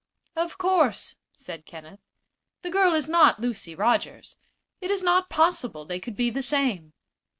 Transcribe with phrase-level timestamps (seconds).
[0.35, 1.99] "Of course," said Kenneth,
[2.63, 4.37] "the girl is not Lucy Rogers.
[4.79, 6.93] It is not possible they could be the same."